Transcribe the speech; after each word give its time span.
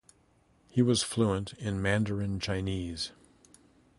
He 0.67 0.81
was 0.81 1.03
fluent 1.03 1.53
in 1.59 1.79
Mandarin 1.79 2.39
Chinese. 2.39 3.11